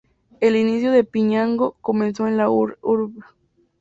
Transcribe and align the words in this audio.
El 0.39 0.55
inicio 0.55 0.91
de 0.91 1.03
Piñango 1.03 1.75
comenzó 1.79 2.25
en 2.27 2.35
la 2.35 2.49
Urb. 2.49 3.23